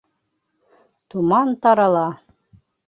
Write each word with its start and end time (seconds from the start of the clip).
Томан 1.09 1.49
тарала 1.61 2.07